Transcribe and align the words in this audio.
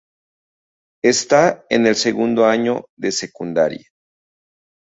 Está 1.03 1.63
en 1.69 1.85
el 1.85 1.95
segundo 1.95 2.47
año 2.47 2.85
de 2.97 3.11
secundaria. 3.11 3.85